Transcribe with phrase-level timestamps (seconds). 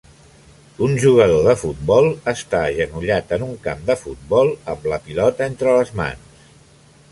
[0.85, 5.77] Un jugador de futbol està agenollat en un camp de futbol amb la pilota entre
[5.81, 6.53] les mans